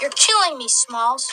[0.00, 1.32] You're killing me, Smalls.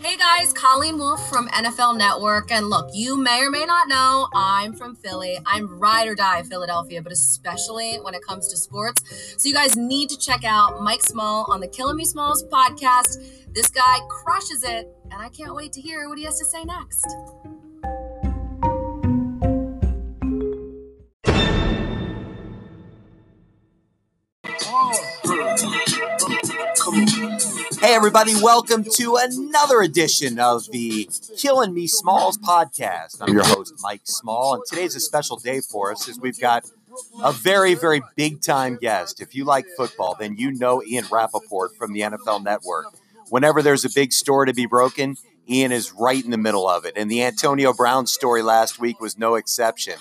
[0.00, 2.50] Hey guys, Colleen Wolfe from NFL Network.
[2.50, 5.38] And look, you may or may not know I'm from Philly.
[5.44, 9.02] I'm ride or die Philadelphia, but especially when it comes to sports.
[9.36, 13.52] So you guys need to check out Mike Small on the Killing Me Smalls podcast.
[13.52, 16.64] This guy crushes it, and I can't wait to hear what he has to say
[16.64, 17.06] next.
[27.88, 33.16] Hey, everybody, welcome to another edition of the Killing Me Smalls podcast.
[33.18, 36.70] I'm your host, Mike Small, and today's a special day for us as we've got
[37.24, 39.22] a very, very big time guest.
[39.22, 42.84] If you like football, then you know Ian Rapoport from the NFL Network.
[43.30, 45.16] Whenever there's a big story to be broken,
[45.48, 46.92] Ian is right in the middle of it.
[46.94, 49.94] And the Antonio Brown story last week was no exception.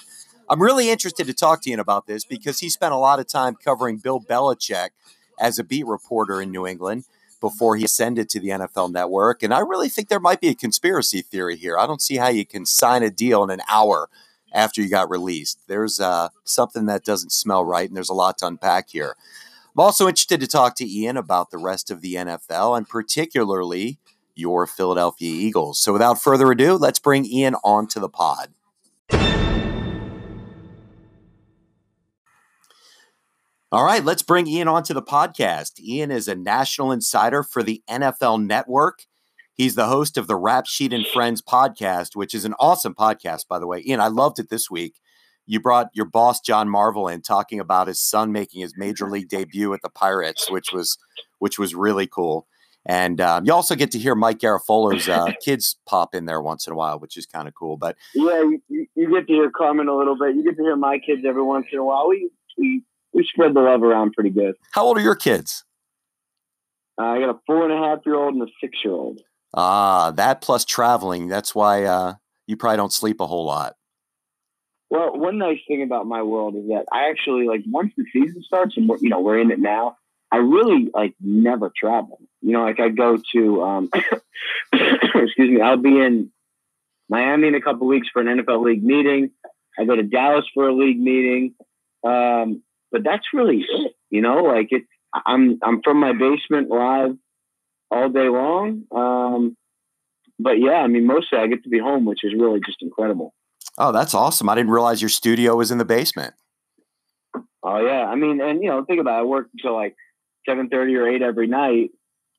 [0.49, 3.27] I'm really interested to talk to Ian about this because he spent a lot of
[3.27, 4.89] time covering Bill Belichick
[5.39, 7.05] as a beat reporter in New England
[7.47, 9.41] before he ascended to the NFL network.
[9.41, 11.77] And I really think there might be a conspiracy theory here.
[11.77, 14.09] I don't see how you can sign a deal in an hour
[14.53, 15.61] after you got released.
[15.67, 19.15] There's uh, something that doesn't smell right, and there's a lot to unpack here.
[19.75, 23.99] I'm also interested to talk to Ian about the rest of the NFL and particularly
[24.35, 25.79] your Philadelphia Eagles.
[25.79, 28.53] So without further ado, let's bring Ian onto the pod.
[33.77, 35.79] All right, let's bring Ian onto the podcast.
[35.79, 39.03] Ian is a national insider for the NFL Network.
[39.53, 43.47] He's the host of the Rap Sheet and Friends podcast, which is an awesome podcast,
[43.47, 43.83] by the way.
[43.85, 44.95] Ian, I loved it this week.
[45.45, 49.29] You brought your boss John Marvel in talking about his son making his major league
[49.29, 50.97] debut at the Pirates, which was
[51.37, 52.47] which was really cool.
[52.83, 56.65] And um, you also get to hear Mike Garafolo's uh, kids pop in there once
[56.65, 57.77] in a while, which is kind of cool.
[57.77, 60.35] But yeah, you, you, get to hear Carmen a little bit.
[60.35, 62.09] You get to hear my kids every once in a while.
[62.09, 62.81] We we
[63.17, 64.55] we spread the love around pretty good.
[64.71, 65.65] How old are your kids?
[66.99, 69.19] Uh, I got a four and a half year old and a six year old.
[69.55, 71.27] Ah, that plus traveling.
[71.27, 72.13] That's why uh,
[72.45, 73.75] you probably don't sleep a whole lot.
[74.91, 78.43] Well, one nice thing about my world is that I actually like once the season
[78.43, 79.97] starts and we're, you know we're in it now.
[80.31, 82.19] I really like never travel.
[82.41, 83.89] You know, like I go to um,
[84.73, 86.31] excuse me, I'll be in
[87.09, 89.31] Miami in a couple weeks for an NFL league meeting.
[89.79, 91.55] I go to Dallas for a league meeting.
[92.03, 92.61] Um,
[92.91, 93.93] but that's really it.
[94.09, 94.87] You know, like it's
[95.25, 97.17] I'm I'm from my basement live
[97.91, 98.83] all day long.
[98.91, 99.57] Um,
[100.39, 103.33] but yeah, I mean, mostly I get to be home, which is really just incredible.
[103.77, 104.49] Oh, that's awesome!
[104.49, 106.33] I didn't realize your studio was in the basement.
[107.63, 109.21] Oh yeah, I mean, and you know, think about it.
[109.21, 109.95] I work until like
[110.47, 111.91] seven thirty or eight every night.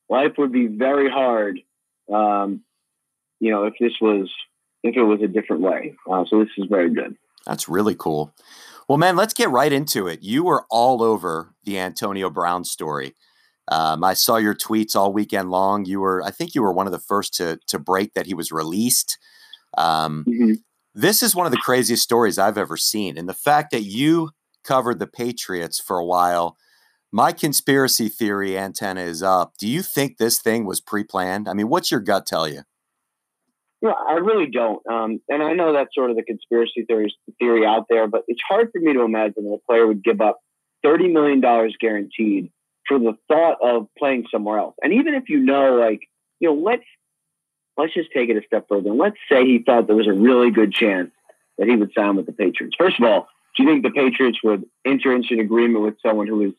[0.09, 1.61] Life would be very hard,
[2.13, 2.63] um,
[3.41, 4.31] you know, if this was
[4.83, 5.95] if it was a different way.
[6.11, 7.17] Uh, so this is very good.
[7.47, 8.33] That's really cool.
[8.89, 10.23] Well, man, let's get right into it.
[10.23, 13.15] You were all over the Antonio Brown story.
[13.71, 15.85] Um, I saw your tweets all weekend long.
[15.85, 18.33] You were, I think, you were one of the first to to break that he
[18.33, 19.19] was released.
[19.77, 20.55] Um, mm-hmm.
[20.95, 24.31] This is one of the craziest stories I've ever seen, and the fact that you
[24.65, 26.57] covered the Patriots for a while.
[27.11, 29.55] My conspiracy theory antenna is up.
[29.59, 31.49] Do you think this thing was pre-planned?
[31.49, 32.65] I mean, what's your gut tell you?
[33.81, 34.85] Yeah, I really don't.
[34.91, 38.41] Um, and I know that's sort of the conspiracy theory theory out there, but it's
[38.49, 40.41] hard for me to imagine that a player would give up
[40.83, 42.51] thirty million dollars guaranteed
[42.89, 44.75] for the thought of playing somewhere else.
[44.83, 46.01] And even if you know, like,
[46.41, 46.85] you know, let's
[47.77, 48.91] let's just take it a step further.
[48.91, 51.11] Let's say he thought there was a really good chance
[51.59, 52.77] that he would sign with the Patriots.
[52.77, 56.27] First of all, do you think the Patriots would enter into an agreement with someone
[56.27, 56.53] who is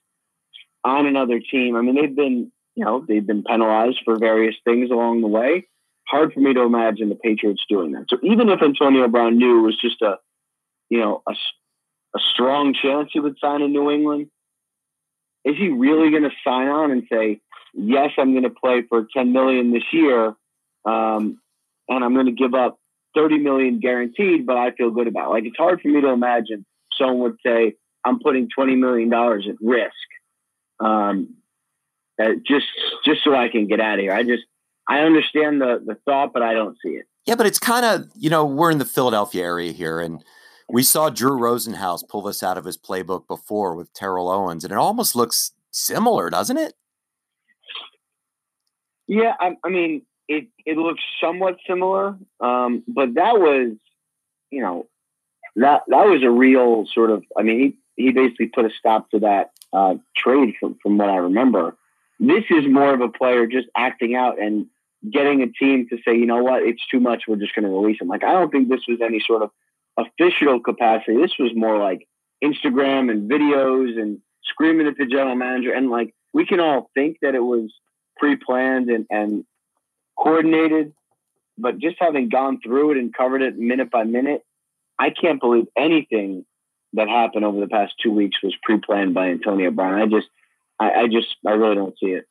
[0.86, 1.76] on another team?
[1.76, 5.68] I mean, they've been, you know, they've been penalized for various things along the way
[6.10, 8.06] hard for me to imagine the Patriots doing that.
[8.10, 10.18] So even if Antonio Brown knew it was just a,
[10.90, 11.32] you know, a,
[12.16, 14.28] a strong chance he would sign in New England,
[15.46, 17.42] is he really going to sign on and say,
[17.74, 20.36] yes, I'm going to play for 10 million this year,
[20.86, 21.40] um,
[21.88, 22.78] and I'm going to give up
[23.16, 25.30] 30 million guaranteed, but I feel good about it.
[25.30, 26.66] Like it's hard for me to imagine
[26.98, 29.94] someone would say, I'm putting 20 million dollars at risk.
[30.80, 31.36] Um,
[32.22, 32.68] uh, just
[33.06, 34.14] just so I can get out of here.
[34.14, 34.44] I just
[34.90, 37.06] I understand the the thought, but I don't see it.
[37.26, 40.24] Yeah, but it's kind of you know we're in the Philadelphia area here, and
[40.68, 44.74] we saw Drew Rosenhaus pull this out of his playbook before with Terrell Owens, and
[44.74, 46.74] it almost looks similar, doesn't it?
[49.08, 50.48] Yeah, I, I mean it.
[50.66, 53.78] It looks somewhat similar, um, but that was
[54.50, 54.88] you know
[55.56, 57.24] that that was a real sort of.
[57.38, 61.10] I mean, he he basically put a stop to that uh, trade from from what
[61.10, 61.76] I remember.
[62.20, 64.66] This is more of a player just acting out and
[65.12, 67.24] getting a team to say, you know what, it's too much.
[67.28, 68.08] We're just going to release him.
[68.08, 69.52] Like, I don't think this was any sort of
[69.98, 71.18] official capacity.
[71.18, 72.08] This was more like
[72.44, 75.72] Instagram and videos and screaming at the general manager.
[75.72, 77.72] And like, we can all think that it was
[78.18, 79.46] pre planned and, and
[80.18, 80.94] coordinated,
[81.58, 84.44] but just having gone through it and covered it minute by minute,
[84.98, 86.46] I can't believe anything
[86.94, 90.02] that happened over the past two weeks was pre planned by Antonio Brown.
[90.02, 90.28] I just,
[90.80, 92.26] I, I just, I really don't see it.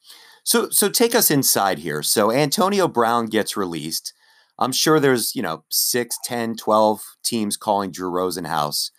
[0.48, 2.02] So, so take us inside here.
[2.02, 4.14] So Antonio Brown gets released.
[4.58, 8.90] I'm sure there's, you know, 6, 10, 12 teams calling Drew Rosenhaus.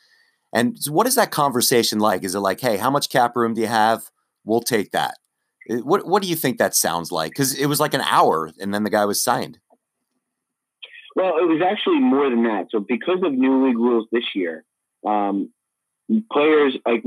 [0.54, 2.24] And what is that conversation like?
[2.24, 4.12] Is it like, hey, how much cap room do you have?
[4.46, 5.16] We'll take that.
[5.68, 7.31] What What do you think that sounds like?
[7.31, 9.57] Because it was like an hour, and then the guy was signed.
[11.16, 12.68] Well, it was actually more than that.
[12.69, 14.63] So because of new league rules this year,
[15.04, 15.51] um,
[16.31, 17.04] players like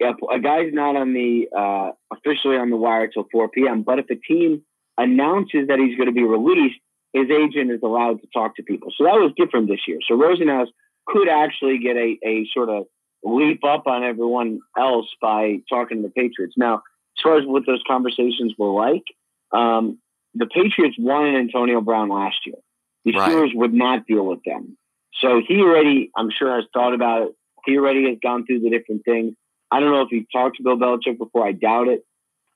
[0.00, 3.82] yeah, a guy's not on the uh, officially on the wire till 4 p.m.
[3.82, 4.62] But if a team
[4.96, 6.78] announces that he's going to be released,
[7.12, 8.92] his agent is allowed to talk to people.
[8.96, 9.98] So that was different this year.
[10.06, 10.68] So Rosenhaus
[11.06, 12.84] could actually get a, a sort of
[13.24, 16.54] leap up on everyone else by talking to the Patriots.
[16.56, 19.04] Now, as far as what those conversations were like,
[19.52, 19.98] um,
[20.34, 22.56] the Patriots wanted Antonio Brown last year.
[23.04, 23.30] The right.
[23.30, 24.76] Steelers would not deal with them.
[25.20, 27.28] So he already, I'm sure, has thought about it.
[27.64, 29.34] He already has gone through the different things.
[29.70, 31.46] I don't know if he talked to Bill Belichick before.
[31.46, 32.04] I doubt it.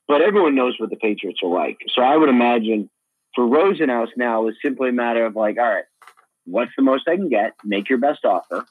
[0.07, 1.77] But everyone knows what the Patriots are like.
[1.93, 2.89] So I would imagine
[3.35, 5.85] for Rosenhaus now is simply a matter of like, all right,
[6.45, 7.53] what's the most I can get?
[7.63, 8.65] Make your best offer.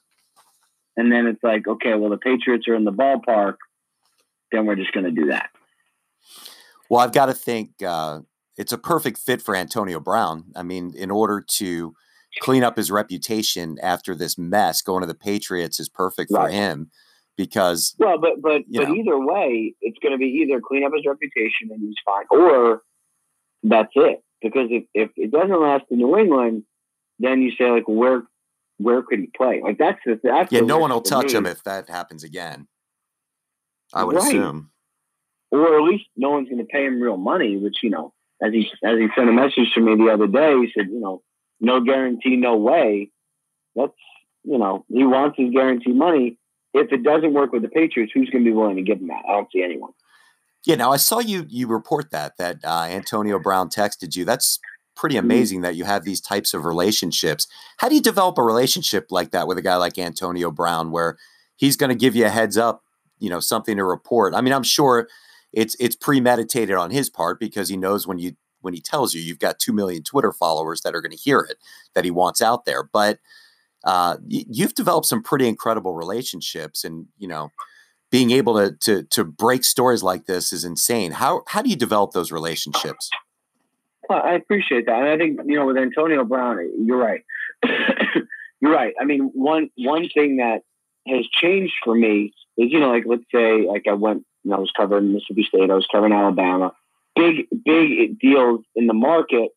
[0.97, 3.57] And then it's like, okay, well, the Patriots are in the ballpark.
[4.51, 5.49] Then we're just going to do that.
[6.91, 8.21] Well, I've got to think uh,
[8.59, 10.45] it's a perfect fit for Antonio Brown.
[10.55, 11.95] I mean, in order to
[12.41, 16.43] clean up his reputation after this mess, going to the Patriots is perfect right.
[16.43, 16.91] for him
[17.37, 18.95] because well, but but but know.
[18.95, 22.83] either way, it's going to be either clean up his reputation and he's fine, or
[23.63, 24.23] that's it.
[24.41, 26.65] Because if if it doesn't last in New England,
[27.19, 28.23] then you say like where
[28.79, 29.61] where could he play?
[29.63, 30.61] Like that's the that's yeah.
[30.61, 31.39] The no one will touch me.
[31.39, 32.69] him if that happens again.
[33.95, 34.27] I would right.
[34.27, 34.71] assume,
[35.51, 37.57] or at least no one's going to pay him real money.
[37.57, 38.13] Which you know,
[38.43, 41.01] as he as he sent a message to me the other day, he said, you
[41.01, 41.23] know,
[41.61, 43.11] no guarantee, no way.
[43.77, 43.93] That's
[44.45, 46.39] you know, he wants his guarantee money
[46.75, 49.09] if it doesn't work with the Patriots, who's going to be willing to give him
[49.09, 49.23] that?
[49.29, 49.93] I don't see anyone.
[50.65, 54.25] Yeah, now I saw you you report that that uh, Antonio Brown texted you.
[54.25, 54.61] That's
[54.95, 55.25] pretty mm-hmm.
[55.25, 55.65] amazing mm-hmm.
[55.65, 57.47] that you have these types of relationships.
[57.79, 61.19] How do you develop a relationship like that with a guy like Antonio Brown, where
[61.57, 62.83] he's going to give you a heads up,
[63.19, 64.35] you know, something to report?
[64.35, 65.09] I mean, I'm sure
[65.53, 69.21] it's it's premeditated on his part because he knows when you when he tells you
[69.21, 71.59] you've got two million Twitter followers that are going to hear it
[71.95, 73.19] that he wants out there, but
[73.85, 77.51] uh, you've developed some pretty incredible relationships, and you know,
[78.11, 81.13] being able to to to break stories like this is insane.
[81.13, 83.11] How how do you develop those relationships?
[84.09, 87.23] Well, I appreciate that, and I think you know with Antonio Brown, you're right.
[88.61, 88.95] you're right.
[89.01, 90.63] I mean, one one thing that
[91.09, 94.73] has changed for me is you know like let's say like I went I was
[94.77, 96.73] covering Mississippi State, I was covering Alabama,
[97.15, 99.51] big big deals in the market,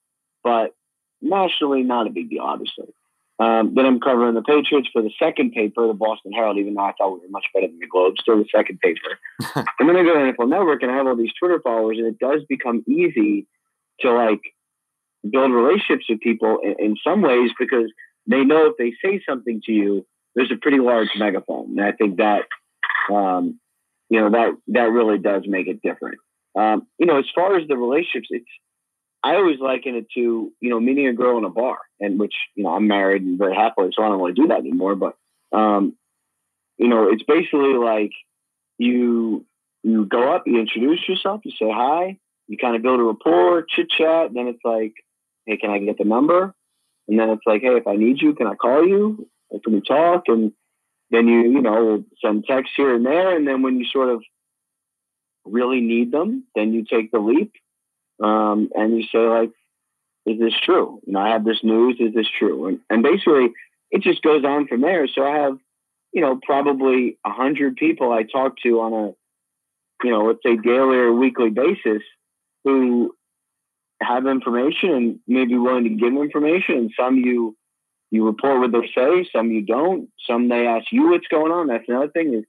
[0.43, 0.73] but
[1.21, 2.93] nationally not a big deal, obviously.
[3.37, 6.85] Um, then I'm covering the Patriots for the second paper, the Boston Herald, even though
[6.85, 9.19] I thought we were much better than the Globe, still the second paper.
[9.79, 12.07] and then I go to NFL Network and I have all these Twitter followers, and
[12.07, 13.45] it does become easy
[14.01, 14.41] to like
[15.29, 17.91] build relationships with people in, in some ways because
[18.27, 20.05] they know if they say something to you,
[20.35, 21.77] there's a pretty large megaphone.
[21.77, 22.43] And I think that,
[23.13, 23.59] um,
[24.09, 26.19] you know, that, that really does make it different.
[26.57, 28.45] Um, you know, as far as the relationships, it's,
[29.25, 32.35] I always liken it to, you know, meeting a girl in a bar, and which,
[32.53, 34.93] you know, I'm married and very happily, so I don't really do that anymore.
[34.93, 35.17] But,
[35.51, 35.95] um,
[36.77, 38.11] you know, it's basically like
[38.77, 39.43] you
[39.81, 43.65] you go up, you introduce yourself, you say hi, you kind of build a rapport,
[43.67, 44.31] chit chat.
[44.31, 44.93] Then it's like,
[45.47, 46.53] hey, can I get the number?
[47.07, 49.27] And then it's like, hey, if I need you, can I call you?
[49.49, 50.25] Or can we talk?
[50.27, 50.51] And
[51.09, 53.35] then you, you know, send texts here and there.
[53.35, 54.23] And then when you sort of
[55.45, 57.53] really need them, then you take the leap
[58.23, 59.51] um, and you say like,
[60.25, 61.01] "Is this true?
[61.05, 61.97] You know, I have this news.
[61.99, 63.53] Is this true?" And, and basically,
[63.91, 65.07] it just goes on from there.
[65.07, 65.57] So I have,
[66.13, 70.57] you know, probably a hundred people I talk to on a, you know, let's say
[70.57, 72.03] daily or weekly basis,
[72.63, 73.15] who
[74.01, 77.55] have information and maybe willing to give information, and some you
[78.11, 81.67] you report what they say, some you don't, some they ask you what's going on.
[81.67, 82.45] That's another thing is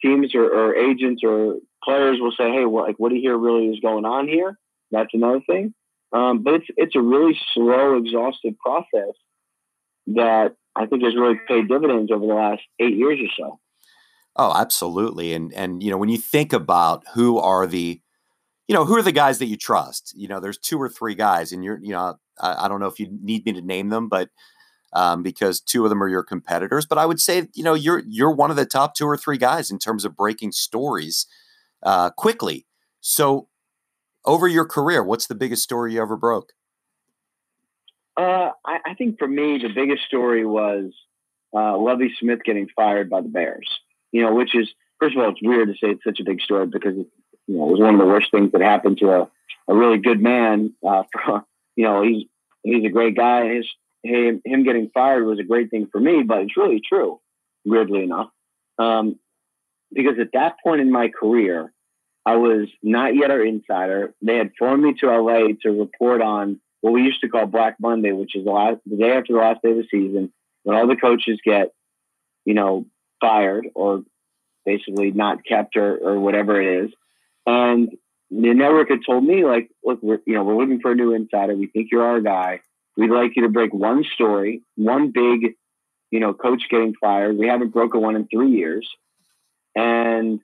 [0.00, 3.66] teams or, or agents or players will say, "Hey, like, what do you hear really
[3.66, 4.58] is going on here?"
[4.92, 5.74] That's another thing.
[6.12, 9.14] Um, but it's it's a really slow, exhaustive process
[10.08, 13.60] that I think has really paid dividends over the last eight years or so.
[14.36, 15.32] Oh, absolutely.
[15.32, 18.00] And and you know, when you think about who are the
[18.68, 20.14] you know, who are the guys that you trust?
[20.16, 22.86] You know, there's two or three guys, and you're, you know, I, I don't know
[22.86, 24.30] if you need me to name them, but
[24.92, 26.86] um, because two of them are your competitors.
[26.86, 29.38] But I would say, you know, you're you're one of the top two or three
[29.38, 31.26] guys in terms of breaking stories
[31.82, 32.66] uh, quickly.
[33.00, 33.48] So,
[34.24, 36.52] over your career, what's the biggest story you ever broke?
[38.16, 40.92] Uh, I, I, think for me, the biggest story was
[41.54, 43.68] uh, Lovie Smith getting fired by the Bears.
[44.12, 44.68] You know, which is
[45.00, 47.06] first of all, it's weird to say it's such a big story because it,
[47.46, 49.30] you know it was one of the worst things that happened to a,
[49.68, 50.74] a really good man.
[50.86, 52.24] Uh, for, you know, he's
[52.62, 53.54] he's a great guy.
[53.54, 53.66] His
[54.02, 57.20] him, him getting fired was a great thing for me, but it's really true,
[57.64, 58.28] weirdly enough.
[58.78, 59.18] Um,
[59.92, 61.72] because at that point in my career,
[62.24, 64.14] I was not yet our insider.
[64.22, 67.76] They had flown me to LA to report on what we used to call Black
[67.80, 70.76] Monday, which is the last the day after the last day of the season, when
[70.76, 71.72] all the coaches get,
[72.44, 72.86] you know,
[73.20, 74.02] fired or
[74.64, 76.92] basically not kept or, or whatever it is.
[77.46, 77.90] And
[78.30, 81.14] the network had told me, like, look, we're you know, we're looking for a new
[81.14, 81.54] insider.
[81.54, 82.60] We think you're our guy.
[82.96, 85.54] We'd like you to break one story, one big,
[86.10, 87.36] you know, coach getting fired.
[87.36, 88.88] We haven't broken one in three years.
[89.74, 90.40] And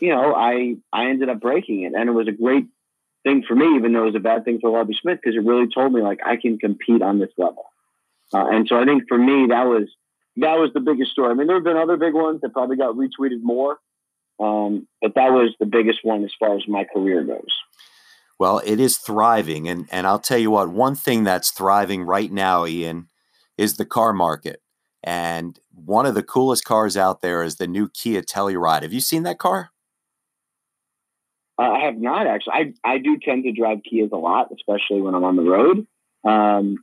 [0.00, 2.66] you know, I I ended up breaking it, and it was a great
[3.22, 5.46] thing for me, even though it was a bad thing for Lovie Smith, because it
[5.46, 7.64] really told me like I can compete on this level.
[8.32, 9.88] Uh, and so I think for me that was
[10.36, 11.30] that was the biggest story.
[11.30, 13.78] I mean, there have been other big ones that probably got retweeted more,
[14.40, 17.52] um, but that was the biggest one as far as my career goes.
[18.38, 20.70] Well, it is thriving, and and I'll tell you what.
[20.70, 23.08] One thing that's thriving right now, Ian,
[23.56, 24.60] is the car market.
[25.04, 28.82] And one of the coolest cars out there is the new Kia Telluride.
[28.82, 29.70] Have you seen that car?
[31.58, 32.52] Uh, I have not actually.
[32.54, 35.86] I I do tend to drive Kias a lot, especially when I'm on the road.
[36.24, 36.78] Um,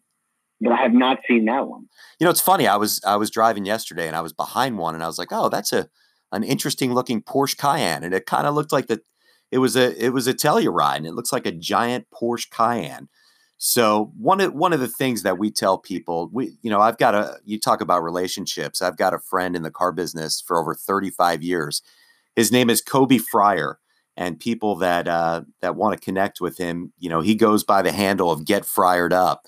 [0.61, 1.87] but I have not seen that one.
[2.19, 2.67] You know, it's funny.
[2.67, 5.29] I was I was driving yesterday and I was behind one, and I was like,
[5.31, 5.89] "Oh, that's a
[6.31, 9.01] an interesting looking Porsche Cayenne," and it kind of looked like the
[9.51, 13.09] it was a it was a Telluride, and it looks like a giant Porsche Cayenne.
[13.57, 16.97] So one of one of the things that we tell people, we you know, I've
[16.97, 18.81] got a you talk about relationships.
[18.81, 21.81] I've got a friend in the car business for over 35 years.
[22.35, 23.80] His name is Kobe Fryer
[24.17, 27.81] and people that uh, that want to connect with him, you know, he goes by
[27.81, 29.45] the handle of "Get Fried Up,"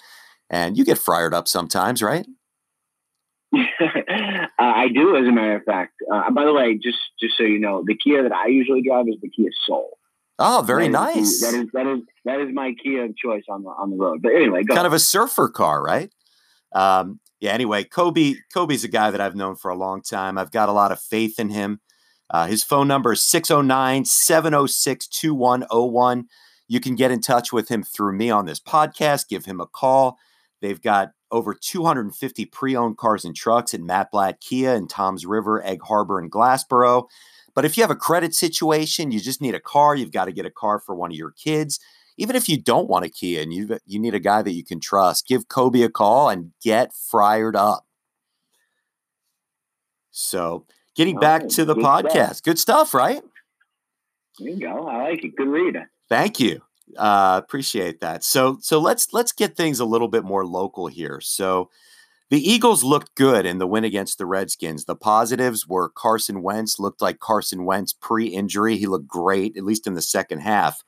[0.49, 2.25] and you get fried up sometimes, right?
[3.53, 5.93] uh, I do, as a matter of fact.
[6.11, 9.07] Uh, by the way, just just so you know, the Kia that I usually drive
[9.07, 9.97] is the Kia Soul.
[10.39, 11.17] Oh, very that nice.
[11.17, 13.97] Is, that is that is that is my Kia of choice on the on the
[13.97, 14.21] road.
[14.21, 16.09] But anyway, kind of a surfer car, right?
[16.73, 17.51] Um, yeah.
[17.51, 20.37] Anyway, Kobe Kobe's a guy that I've known for a long time.
[20.37, 21.79] I've got a lot of faith in him.
[22.33, 26.27] Uh, his phone number is 609 706 2101.
[26.67, 29.29] You can get in touch with him through me on this podcast.
[29.29, 30.17] Give him a call.
[30.59, 34.09] They've got over 250 pre owned cars and trucks at Matt
[34.41, 37.07] Kia in Toms River, Egg Harbor, and Glassboro.
[37.53, 40.31] But if you have a credit situation, you just need a car, you've got to
[40.31, 41.79] get a car for one of your kids.
[42.17, 44.63] Even if you don't want a Kia and you you need a guy that you
[44.63, 47.85] can trust, give Kobe a call and get fired up.
[50.11, 52.35] So getting back to the good podcast.
[52.35, 52.43] Stuff.
[52.43, 53.21] Good stuff, right?
[54.39, 54.87] There you go.
[54.87, 55.35] I like it.
[55.35, 55.77] Good read.
[56.09, 56.61] Thank you.
[56.97, 58.23] Uh, appreciate that.
[58.23, 61.19] So so let's let's get things a little bit more local here.
[61.21, 61.69] So
[62.29, 64.85] the Eagles looked good in the win against the Redskins.
[64.85, 68.77] The positives were Carson Wentz looked like Carson Wentz pre-injury.
[68.77, 70.83] He looked great, at least in the second half.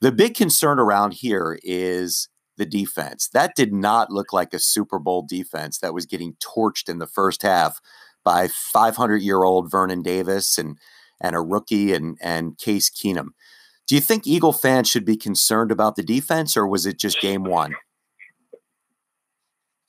[0.00, 3.28] The big concern around here is the defense.
[3.32, 7.06] That did not look like a Super Bowl defense that was getting torched in the
[7.06, 7.80] first half
[8.24, 10.78] by 500 year old Vernon Davis and
[11.20, 13.28] and a rookie and and Case Keenum.
[13.86, 17.20] Do you think Eagle fans should be concerned about the defense, or was it just
[17.20, 17.74] game one?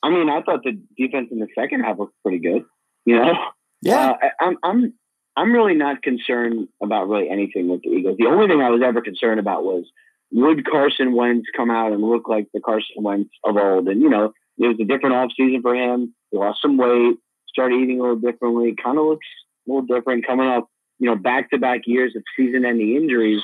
[0.02, 2.66] I mean, I thought the defense in the second half looked pretty good.
[3.06, 3.34] You know,
[3.82, 4.94] yeah, uh, I, I'm I'm
[5.36, 8.18] I'm really not concerned about really anything with the Eagles.
[8.18, 9.86] The only thing I was ever concerned about was
[10.32, 13.88] would Carson Wentz come out and look like the Carson Wentz of old?
[13.88, 16.14] And you know, it was a different offseason for him.
[16.32, 17.18] He lost some weight
[17.54, 18.76] started eating a little differently.
[18.82, 19.28] Kind of looks
[19.68, 20.68] a little different coming up,
[21.00, 23.42] you know, back to back years of season ending injuries.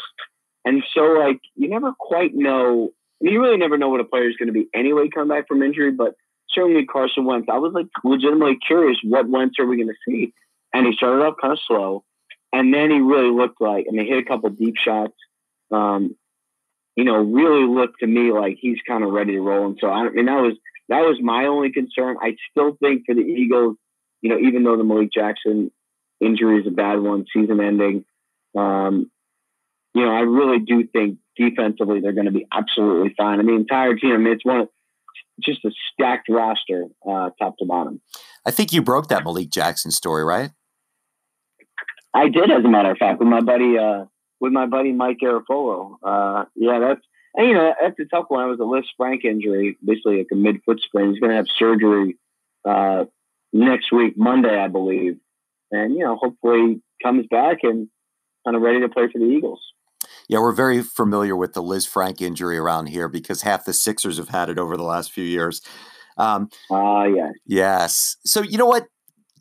[0.65, 2.89] And so, like, you never quite know.
[3.21, 5.29] I mean, you really never know what a player is going to be anyway coming
[5.29, 6.15] back from injury, but
[6.49, 10.33] certainly Carson Wentz, I was like legitimately curious what Wentz are we going to see?
[10.73, 12.03] And he started off kind of slow.
[12.51, 15.13] And then he really looked like, I mean, hit a couple deep shots.
[15.71, 16.15] Um,
[16.95, 19.67] you know, really looked to me like he's kind of ready to roll.
[19.67, 20.53] And so I, I mean, that was
[20.89, 22.17] that was my only concern.
[22.21, 23.77] I still think for the Eagles,
[24.21, 25.71] you know, even though the Malik Jackson
[26.19, 28.05] injury is a bad one, season ending,
[28.57, 29.09] um,
[29.93, 33.39] you know, I really do think defensively they're going to be absolutely fine.
[33.39, 34.69] I mean, the entire team, I mean, it's one of,
[35.39, 38.01] just a stacked roster, uh, top to bottom.
[38.45, 40.51] I think you broke that Malik Jackson story, right?
[42.13, 44.05] I did, as a matter of fact, with my buddy, uh,
[44.39, 45.97] with my buddy Mike Garafolo.
[46.03, 47.01] Uh, yeah, that's
[47.35, 48.45] And you know that's a tough one.
[48.45, 51.11] It was a frank injury, basically like a mid foot sprain.
[51.11, 52.17] He's going to have surgery
[52.65, 53.05] uh,
[53.53, 55.17] next week, Monday, I believe,
[55.71, 57.87] and you know hopefully comes back and
[58.45, 59.61] kind of ready to play for the Eagles.
[60.27, 64.29] Yeah, we're very familiar with the Lisfranc injury around here because half the Sixers have
[64.29, 65.61] had it over the last few years.
[66.17, 67.31] Um, uh, yeah.
[67.45, 68.17] Yes.
[68.25, 68.87] So you know what,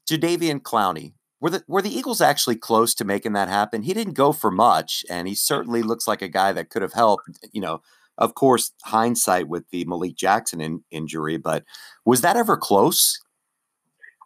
[0.08, 3.82] Jadeveon Clowney, were the were the Eagles actually close to making that happen?
[3.82, 6.94] He didn't go for much, and he certainly looks like a guy that could have
[6.94, 7.28] helped.
[7.52, 7.82] You know,
[8.16, 11.64] of course, hindsight with the Malik Jackson in, injury, but
[12.04, 13.20] was that ever close?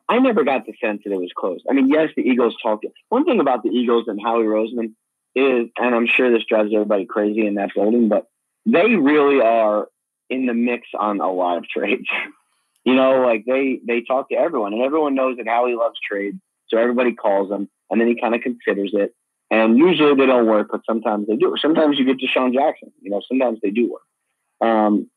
[0.08, 1.60] I never got the sense that it was close.
[1.68, 2.84] I mean, yes, the Eagles talked.
[3.08, 4.94] One thing about the Eagles and Howie Roseman
[5.34, 8.26] is, and I'm sure this drives everybody crazy in that building, but
[8.66, 9.88] they really are
[10.28, 12.08] in the mix on a lot of trades.
[12.84, 16.38] you know, like they they talk to everyone, and everyone knows that Howie loves trades
[16.68, 19.14] so everybody calls him, and then he kind of considers it.
[19.50, 21.54] And usually they don't work, but sometimes they do.
[21.60, 22.90] Sometimes you get DeSean Jackson.
[23.02, 24.66] You know, sometimes they do work.
[24.66, 25.10] Um,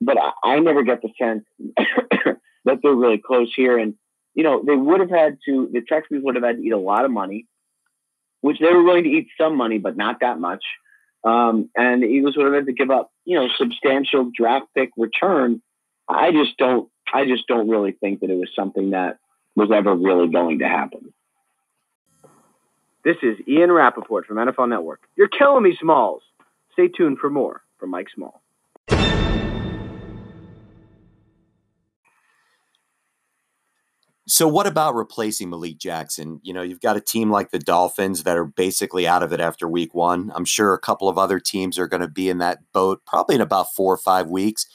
[0.00, 1.44] but I, I never get the sense
[2.64, 3.78] that they're really close here.
[3.78, 3.94] And
[4.38, 5.68] you know, they would have had to.
[5.72, 7.46] The Texans would have had to eat a lot of money,
[8.40, 10.62] which they were willing to eat some money, but not that much.
[11.24, 14.90] Um, and the Eagles would have had to give up, you know, substantial draft pick
[14.96, 15.60] return.
[16.08, 16.88] I just don't.
[17.12, 19.18] I just don't really think that it was something that
[19.56, 21.12] was ever really going to happen.
[23.04, 25.00] This is Ian Rapoport from NFL Network.
[25.16, 26.22] You're killing me, Smalls.
[26.74, 28.40] Stay tuned for more from Mike Small.
[34.28, 36.38] So, what about replacing Malik Jackson?
[36.42, 39.40] You know, you've got a team like the Dolphins that are basically out of it
[39.40, 40.30] after week one.
[40.34, 43.36] I'm sure a couple of other teams are going to be in that boat probably
[43.36, 44.66] in about four or five weeks.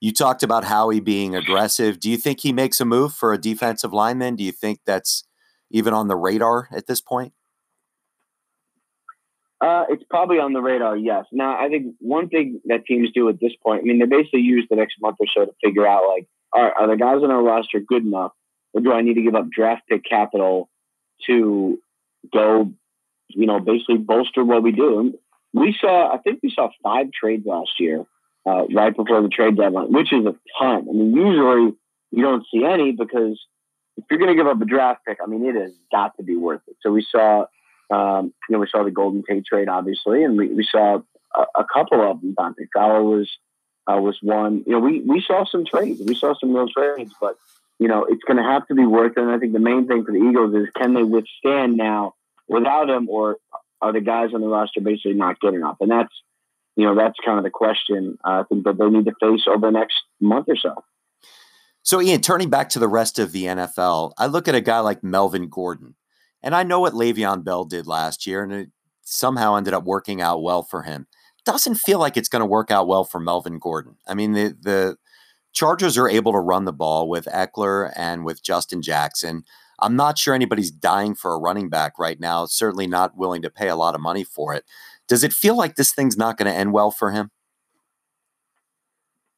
[0.00, 2.00] You talked about Howie being aggressive.
[2.00, 4.34] Do you think he makes a move for a defensive lineman?
[4.34, 5.24] Do you think that's
[5.70, 7.34] even on the radar at this point?
[9.60, 11.24] Uh, it's probably on the radar, yes.
[11.32, 14.40] Now, I think one thing that teams do at this point, I mean, they basically
[14.40, 17.30] use the next month or so to figure out, like, are, are the guys on
[17.30, 18.32] our roster good enough,
[18.76, 20.68] or do I need to give up draft pick capital
[21.26, 21.78] to
[22.30, 22.70] go,
[23.28, 25.00] you know, basically bolster what we do?
[25.00, 25.14] And
[25.54, 28.04] we saw, I think we saw five trades last year
[28.46, 30.86] uh, right before the trade deadline, which is a ton.
[30.90, 31.72] I mean, usually
[32.10, 33.42] you don't see any because
[33.96, 36.22] if you're going to give up a draft pick, I mean, it has got to
[36.22, 36.76] be worth it.
[36.82, 37.46] So we saw,
[37.90, 41.00] um, you know, we saw the Golden Tate trade, obviously, and we, we saw
[41.34, 42.34] a, a couple of them.
[42.34, 43.30] Dante Fowler was
[43.90, 44.64] uh, was one.
[44.66, 46.02] You know, we we saw some trades.
[46.04, 47.36] We saw some real trades, but
[47.78, 49.20] you know, it's going to have to be worth it.
[49.20, 52.14] And I think the main thing for the Eagles is can they withstand now
[52.48, 53.36] without him, or
[53.80, 55.76] are the guys on the roster basically not good enough?
[55.80, 56.12] And that's
[56.76, 59.46] you know, that's kind of the question uh, I think that they need to face
[59.48, 60.84] over the next month or so.
[61.82, 64.80] So, Ian, turning back to the rest of the NFL, I look at a guy
[64.80, 65.94] like Melvin Gordon,
[66.42, 68.70] and I know what Le'Veon Bell did last year, and it
[69.02, 71.06] somehow ended up working out well for him.
[71.44, 73.96] Doesn't feel like it's going to work out well for Melvin Gordon.
[74.06, 74.96] I mean, the the
[75.56, 79.42] Chargers are able to run the ball with Ekeler and with Justin Jackson.
[79.80, 82.44] I'm not sure anybody's dying for a running back right now.
[82.44, 84.64] Certainly not willing to pay a lot of money for it.
[85.08, 87.30] Does it feel like this thing's not going to end well for him?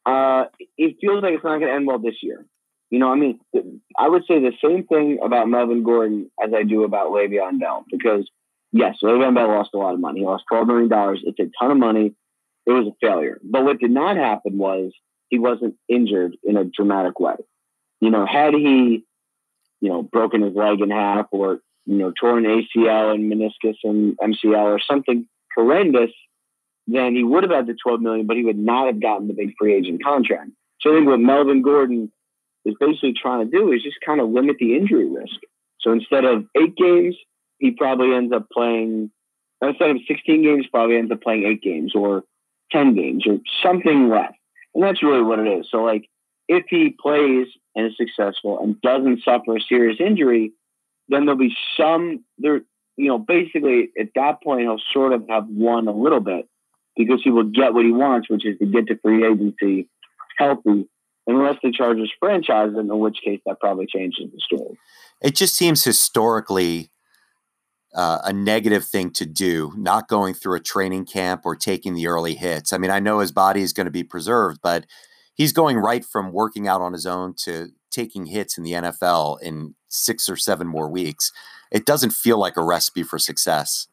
[0.05, 2.45] Uh, it feels like it's not going to end well this year.
[2.91, 3.39] You know, I mean,
[3.97, 7.85] I would say the same thing about Melvin Gordon as I do about Le'Veon Bell
[7.93, 8.29] because,
[8.73, 10.21] yes, Le'Veon Bell lost a lot of money.
[10.21, 11.21] He lost $12 million.
[11.25, 12.17] It's a ton of money.
[12.67, 13.39] It was a failure.
[13.45, 14.91] But what did not happen was
[15.29, 17.37] he wasn't injured in a dramatic way.
[18.01, 19.05] You know, had he,
[19.81, 24.17] you know, broken his leg in half or, you know, torn ACL and meniscus and
[24.19, 26.11] MCL or something horrendous,
[26.87, 29.35] then he would have had the 12 million, but he would not have gotten the
[29.35, 30.51] big free agent contract.
[30.81, 32.11] So I think what Melvin Gordon
[32.65, 35.37] is basically trying to do is just kind of limit the injury risk.
[35.81, 37.17] So instead of eight games,
[37.59, 39.11] he probably ends up playing
[39.63, 42.23] instead of 16 games, probably ends up playing eight games or
[42.73, 44.33] 10 games or something less.
[44.79, 45.67] And that's really what it is.
[45.73, 46.09] So like
[46.47, 50.53] if he plays and is successful and doesn't suffer a serious injury,
[51.09, 52.61] then there'll be some there
[52.97, 56.49] you know, basically at that point he'll sort of have won a little bit
[56.97, 59.89] because he will get what he wants, which is to get to free agency
[60.39, 60.89] healthy,
[61.27, 64.79] unless the Chargers franchise, in which case that probably changes the story.
[65.21, 66.91] It just seems historically
[67.95, 72.07] uh, a negative thing to do, not going through a training camp or taking the
[72.07, 72.73] early hits.
[72.73, 74.87] I mean, I know his body is going to be preserved, but
[75.35, 79.41] he's going right from working out on his own to taking hits in the NFL
[79.41, 81.33] in six or seven more weeks
[81.71, 83.89] it doesn't feel like a recipe for success.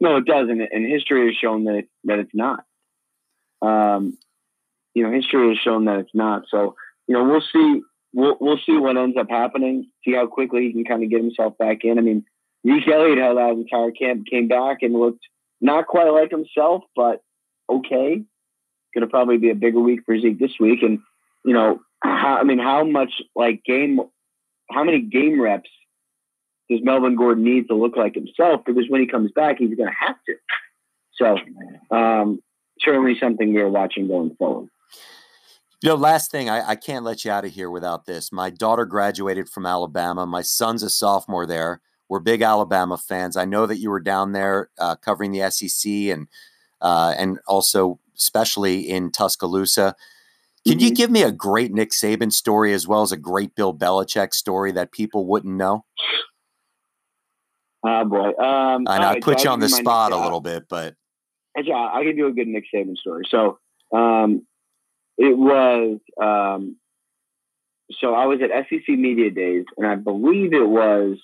[0.00, 2.64] No, it doesn't, and history has shown that that it's not.
[3.62, 4.18] Um,
[4.92, 6.42] you know, history has shown that it's not.
[6.50, 6.74] So,
[7.06, 7.82] you know, we'll see.
[8.12, 9.88] We'll we'll see what ends up happening.
[10.04, 11.98] See how quickly he can kind of get himself back in.
[11.98, 12.24] I mean,
[12.66, 15.24] Zeke Elliott held out entire camp, came back and looked
[15.60, 17.22] not quite like himself, but
[17.70, 18.22] okay.
[18.94, 21.00] Going to probably be a bigger week for Zeke this week, and
[21.44, 24.00] you know, how, I mean, how much like game,
[24.70, 25.70] how many game reps
[26.70, 28.62] does Melvin Gordon need to look like himself?
[28.64, 30.34] Because when he comes back, he's going to have to.
[31.16, 32.40] So, um,
[32.80, 34.68] certainly something we're watching going forward.
[35.82, 38.32] You know, last thing, I, I can't let you out of here without this.
[38.32, 40.24] My daughter graduated from Alabama.
[40.24, 41.82] My son's a sophomore there.
[42.14, 43.36] We're big Alabama fans.
[43.36, 46.28] I know that you were down there uh, covering the SEC and
[46.80, 49.96] uh, and also especially in Tuscaloosa.
[50.64, 50.94] Can you mm-hmm.
[50.94, 54.70] give me a great Nick Saban story as well as a great Bill Belichick story
[54.70, 55.86] that people wouldn't know?
[57.84, 60.40] Oh boy, um, I know right, I put so you on the spot a little
[60.40, 60.94] bit, but
[61.60, 63.24] yeah, I'll give you a good Nick Saban story.
[63.28, 63.58] So
[63.92, 64.46] um,
[65.18, 66.76] it was um,
[67.90, 71.18] so I was at SEC Media Days, and I believe it was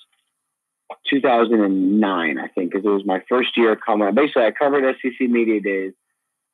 [1.09, 4.13] 2009, I think, because it was my first year coming.
[4.13, 5.93] Basically, I covered SEC Media Days,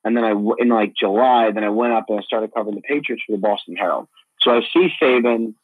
[0.04, 2.82] and then I in like July, then I went up and I started covering the
[2.82, 4.08] Patriots for the Boston Herald.
[4.40, 5.54] So I see Saban,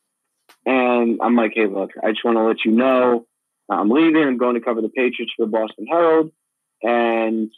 [0.66, 3.26] and I'm like, hey, look, I just want to let you know
[3.68, 4.22] I'm leaving.
[4.22, 6.32] I'm going to cover the Patriots for the Boston Herald,
[6.82, 7.50] and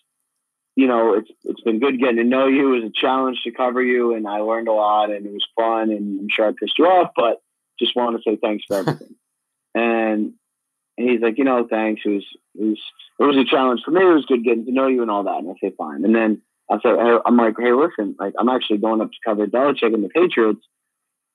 [0.77, 2.75] you know, it's it's been good getting to know you.
[2.75, 5.47] It was a challenge to cover you, and I learned a lot, and it was
[5.57, 5.91] fun.
[5.91, 7.41] And I'm sure I pissed you off, but
[7.79, 9.15] just want to say thanks for everything.
[9.75, 10.35] and
[10.97, 12.03] he's like, you know, thanks.
[12.05, 12.79] It was it was
[13.19, 14.03] it was a challenge for me.
[14.03, 15.39] It was good getting to know you and all that.
[15.39, 16.05] And I say fine.
[16.05, 16.89] And then I say,
[17.25, 20.61] I'm like, hey, listen, like I'm actually going up to cover Belichick and the Patriots.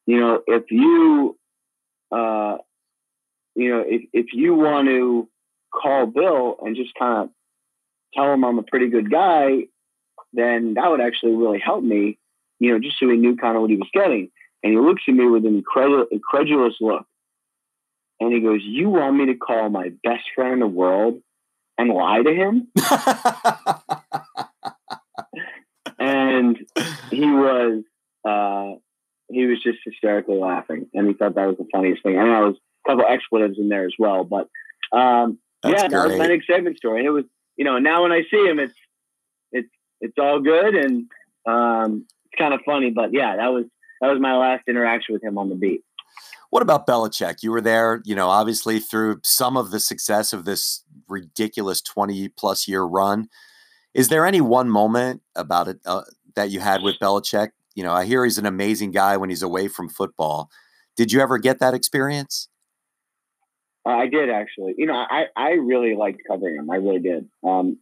[0.05, 1.37] You know, if you,
[2.11, 2.57] uh,
[3.55, 5.29] you know, if if you want to
[5.71, 7.29] call Bill and just kind of
[8.13, 9.67] tell him I'm a pretty good guy,
[10.33, 12.17] then that would actually really help me,
[12.59, 14.29] you know, just so he knew kind of what he was getting.
[14.63, 17.05] And he looks at me with an incredulous, incredulous look.
[18.21, 21.19] And he goes, You want me to call my best friend in the world
[21.77, 22.67] and lie to him?
[25.99, 26.57] and
[27.09, 27.83] he was,
[28.23, 28.73] uh,
[29.27, 30.85] he was just hysterically laughing.
[30.93, 32.17] And he thought that was the funniest thing.
[32.17, 34.47] And I know there was a couple expletives in there as well, but
[34.95, 36.99] um, yeah, that was my Nick Saban story.
[36.99, 37.25] And it was,
[37.57, 38.77] you know, now when I see him, it's
[39.51, 41.09] it's it's all good and
[41.47, 42.91] um, it's kind of funny.
[42.91, 43.65] But yeah, that was
[43.99, 45.83] that was my last interaction with him on the beat.
[46.51, 47.43] What about Belichick?
[47.43, 52.27] You were there, you know, obviously through some of the success of this ridiculous twenty
[52.27, 53.29] plus year run.
[53.93, 56.03] Is there any one moment about it uh,
[56.35, 57.51] that you had with Belichick?
[57.73, 60.49] You know, I hear he's an amazing guy when he's away from football.
[60.97, 62.49] Did you ever get that experience?
[63.85, 64.75] I did actually.
[64.77, 66.69] You know, I, I really liked covering him.
[66.69, 67.29] I really did.
[67.43, 67.79] Um,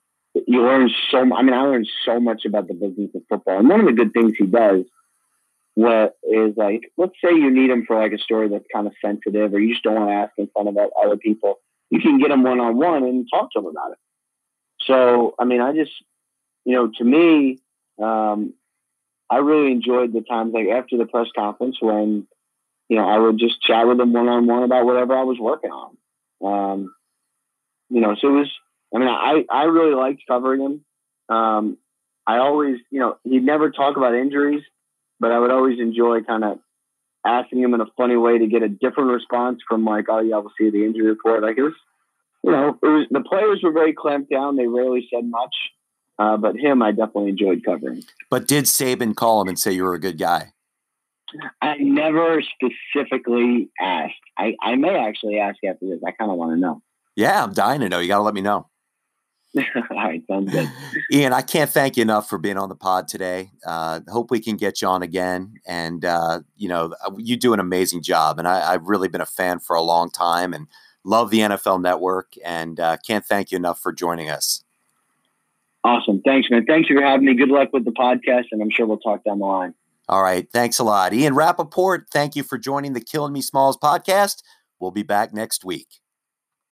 [0.48, 1.18] you learn so.
[1.18, 3.58] I mean, I learned so much about the business of football.
[3.58, 4.86] And one of the good things he does,
[5.80, 8.94] what is like, let's say you need him for like a story that's kind of
[9.04, 11.60] sensitive, or you just don't want to ask in front of other people.
[11.90, 13.98] You can get him one on one and talk to him about it.
[14.82, 15.92] So, I mean, I just,
[16.66, 17.60] you know, to me,
[18.02, 18.54] um,
[19.30, 22.28] I really enjoyed the times like after the press conference when
[22.90, 25.38] you know, I would just chat with him one on one about whatever I was
[25.40, 25.98] working on.
[26.44, 26.96] Um,
[27.90, 28.52] you know, so it was,
[28.94, 30.86] I mean, I, I really liked covering him.
[31.36, 31.78] Um,
[32.26, 34.64] I always, you know, he'd never talk about injuries,
[35.20, 36.60] but I would always enjoy kind of
[37.26, 40.38] asking him in a funny way to get a different response from like, oh yeah,
[40.38, 41.44] we'll see the injury report.
[41.44, 41.74] Like it was,
[42.44, 44.56] you know, it was the players were very clamped down.
[44.56, 45.56] They rarely said much,
[46.18, 48.04] uh, but him, I definitely enjoyed covering.
[48.30, 50.54] But did Saban call him and say you were a good guy?
[51.62, 54.16] I never specifically asked.
[54.38, 56.00] I, I may actually ask after this.
[56.06, 56.82] I kind of want to know.
[57.16, 58.00] Yeah, I'm dying to know.
[58.00, 58.69] You got to let me know.
[59.58, 60.70] All right, sounds good.
[61.12, 63.52] Ian, I can't thank you enough for being on the pod today.
[63.66, 65.56] Uh, hope we can get you on again.
[65.66, 68.38] And, uh, you know, uh, you do an amazing job.
[68.38, 70.68] And I, have really been a fan for a long time and
[71.04, 72.34] love the NFL network.
[72.46, 74.64] And uh, can't thank you enough for joining us.
[75.84, 76.22] Awesome.
[76.24, 76.66] Thanks, man.
[76.66, 77.34] Thanks for having me.
[77.34, 78.46] Good luck with the podcast.
[78.52, 79.74] And I'm sure we'll talk down the line.
[80.08, 80.48] All right.
[80.52, 81.14] Thanks a lot.
[81.14, 82.08] Ian Rapoport.
[82.12, 84.44] thank you for joining the Killing Me Smalls podcast.
[84.80, 85.88] We'll be back next week.